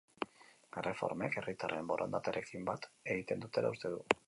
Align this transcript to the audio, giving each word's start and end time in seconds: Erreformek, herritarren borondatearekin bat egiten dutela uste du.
Erreformek, 0.81 1.37
herritarren 1.41 1.91
borondatearekin 1.93 2.67
bat 2.73 2.91
egiten 3.17 3.47
dutela 3.47 3.75
uste 3.77 3.97
du. 3.97 4.05